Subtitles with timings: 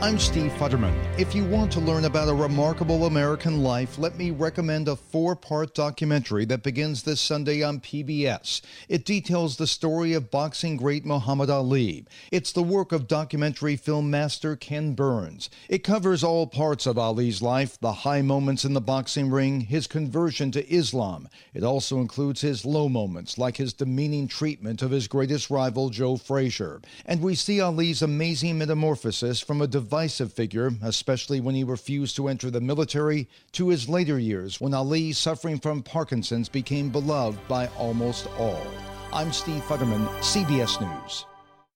[0.00, 0.94] I'm Steve Futterman.
[1.18, 5.34] If you want to learn about a remarkable American life, let me recommend a four
[5.34, 8.60] part documentary that begins this Sunday on PBS.
[8.88, 12.06] It details the story of boxing great Muhammad Ali.
[12.30, 15.50] It's the work of documentary film master Ken Burns.
[15.68, 19.88] It covers all parts of Ali's life the high moments in the boxing ring, his
[19.88, 21.28] conversion to Islam.
[21.52, 26.16] It also includes his low moments, like his demeaning treatment of his greatest rival, Joe
[26.16, 26.80] Frazier.
[27.04, 32.28] And we see Ali's amazing metamorphosis from a divisive figure, especially when he refused to
[32.28, 37.68] enter the military, to his later years when Ali, suffering from Parkinson's, became beloved by
[37.68, 38.66] almost all.
[39.14, 41.24] I'm Steve Futterman, CBS News.